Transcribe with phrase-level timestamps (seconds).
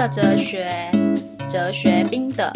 [0.00, 0.66] 的哲学，
[1.46, 2.50] 哲学冰的。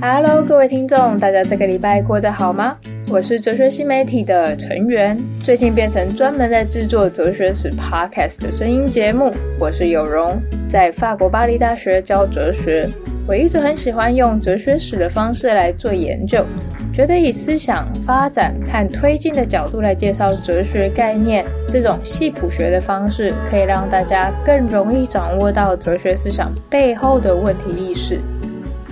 [0.00, 2.76] Hello，各位听众，大家这个礼拜过得好吗？
[3.08, 9.32] 我是哲学新媒体的成员，最近变成专门在制作哲学史 Podcast 的声音节目。
[9.58, 10.38] 我是有容，
[10.68, 12.88] 在法国巴黎大学教哲学。
[13.30, 16.44] 我一直很喜欢用哲学史的方式来做研究，
[16.92, 28.18] 觉得以思想发展和推进的角度来介绍哲学概念，这种系谱学的方式可以让大家更容易掌握到哲学思想背后的问题意识。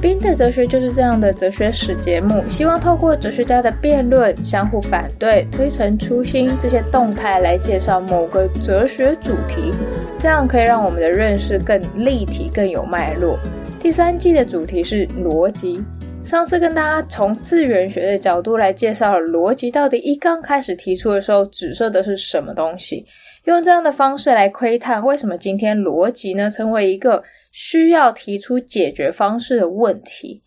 [0.00, 9.74] 冰的哲学就是这样的哲学史节目，希望透过哲学家的辩论、相互反对、推陈出新这些动态来介绍某个哲学主题，
[10.16, 13.36] 这样可以让我们的认识更立体、更有脉络。
[13.80, 15.80] 第三季的主题是逻辑。
[16.24, 23.06] 上次跟大家从字源学的角度来介绍了逻辑到底一刚开始提出的时候指涉的是什么东西，
[23.44, 30.42] 用这样的方式来窥探为什么今天逻辑呢成为一个需要提出解决方式的问题。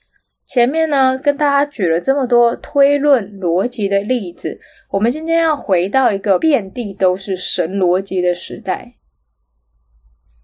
[0.45, 4.59] 前面呢跟大家举了这么多推论逻辑的例子，
[4.91, 8.93] 我们今天要回到一个遍地都是神逻辑的时代。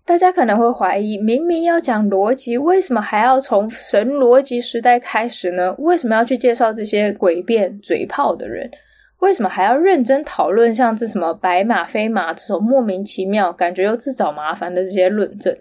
[0.07, 5.75] 大家可能会怀疑，明明要讲逻辑，为什么还要从神逻辑时代开始呢？
[5.79, 8.71] 为什么要去介绍这些诡辩嘴炮的人？
[9.19, 15.53] 为什么还要认真讨论像这什么白马非马这种莫名其妙、感觉又自找麻烦的这些论证？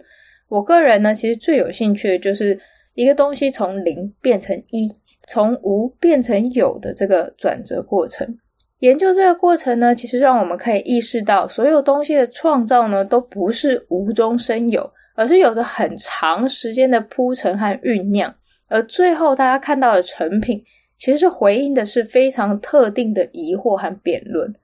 [0.47, 2.57] 我个人呢，其实最有兴趣的就是
[2.95, 4.89] 一个东西从零变成一，
[5.27, 8.39] 从无变成有的这个转折过程。
[8.81, 18.35] 研究这个过程呢，其实让我们可以意识到，所有东西的创造呢，都不是无中生有，而是有着很长时间的铺陈和酝酿，
[18.69, 20.63] 而最后大家看到的成品，
[20.99, 24.55] 其实是回应的是非常特定的疑惑和辩论。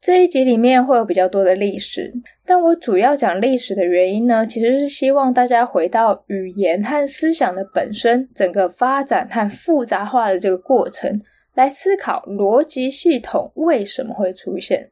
[0.00, 2.12] 这一集里面会有比较多的历史，
[2.44, 11.20] 但我主要讲历史的原因呢，其实是希望大家回到语言和思想的本身，整个发展和复杂化的这个过程。
[11.56, 14.90] 来思考逻辑系统为什么会出现。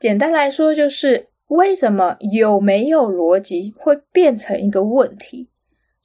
[0.00, 5.48] 简单来说，就是为什么有没有逻辑会变成一个问题。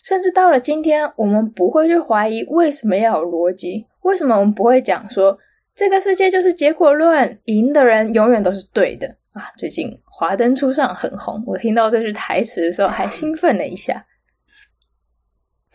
[0.03, 3.87] 甚至到了今天，我们不会去怀疑为什么要有逻辑。
[4.03, 5.35] 为什么我们不会讲说
[5.73, 9.49] 这个世界就是结果论，赢的人永远都是对的啊？
[9.57, 14.05] 最近《华灯初上》很红，我听到这句台词的时候还兴奋了一下。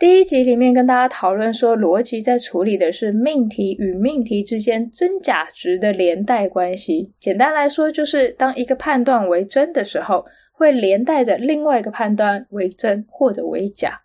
[0.00, 7.12] 第一集里面跟大家讨论说，逻辑在处理的是命题与命题之间真假值的连带关系。
[7.20, 14.00] 简单来说，就是当一个判断为真的时候，会连带着另外一个判断为真或者为假。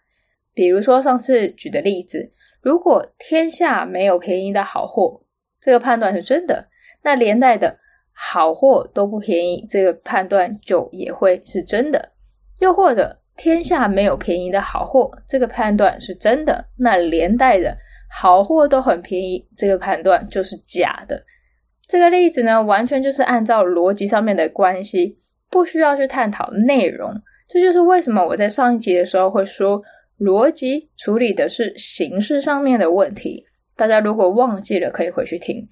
[0.54, 2.30] 比如说上次举的例子，
[2.62, 5.22] 如果天下没有便宜的好货，
[5.62, 6.68] 这个判断是真的，
[7.04, 7.78] 那连带的
[8.12, 12.12] 好货都不便宜，这个判断就也会是真的。
[12.60, 17.76] 又或者，天下没有便宜的好货，这个判断是真的，那连带的
[18.10, 21.22] 好货都很便宜，这个判断就是假的。
[21.88, 25.18] 这个例子呢，完全就是按照逻辑上面的关系，
[25.52, 27.12] 不需要去探讨内容。
[27.48, 29.82] 这就是为什么我在上一集的时候会说，
[30.20, 33.46] 逻辑处理的是形式上面的问题。
[33.76, 35.68] 大家如果忘记了，可以回去听。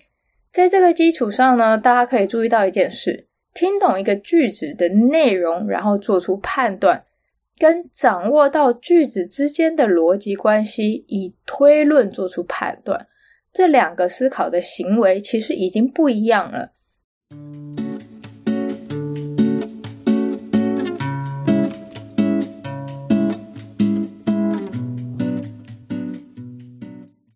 [0.52, 7.04] 在这个基础上呢，大家可以注意到一件事：听懂一个句子的内容，然后做出判断。
[7.58, 13.08] 跟掌握到句子之间的逻辑关系，以推论做出判断，
[13.54, 16.72] 这两个思考的行为其实已经不一样了。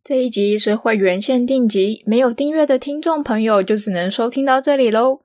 [0.04, 5.20] 这一集是会员限定集，没有订阅的听众朋友就只能收听到这里喽。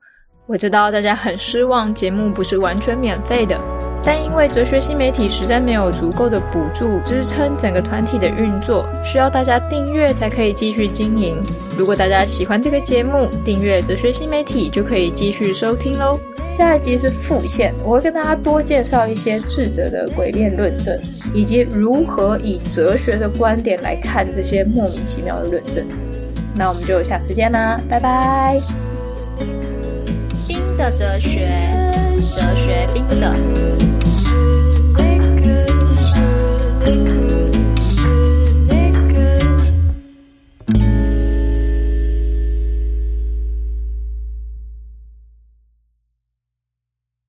[0.45, 3.72] 我知道大家很失望，节目不是完全免费的。
[4.05, 11.41] 但因为哲学新媒体实在没有足够的补助支撑整个团体的运作，需要大家订阅才可以继续经营。
[11.77, 16.19] 如果大家喜欢这个节目，订阅哲学新媒体就可以继续收听喽。
[16.51, 20.99] 下一集是副线，我会跟大家多介绍一些智者的诡辩论证，
[21.33, 25.83] 以及如何以哲学的观点来看这些莫名其妙的论证。
[26.53, 28.59] 那我们就下次见啦，拜拜。
[30.47, 31.92] 冰的哲学。
[32.21, 34.52] 哲学兵的。